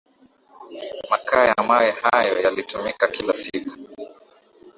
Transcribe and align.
makaa 1.09 1.45
ya 1.45 1.63
mawe 1.67 1.91
hayo 1.91 2.41
yalitumika 2.41 3.07
kila 3.07 3.33
siku 3.33 3.71